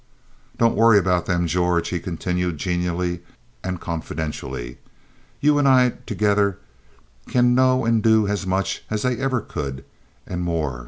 [0.57, 3.21] "Don't worry about them, George," he continued genially
[3.63, 4.79] and confidentially.
[5.41, 6.57] "You and I together
[7.27, 9.85] can know and do as much as they ever could
[10.25, 10.79] and more.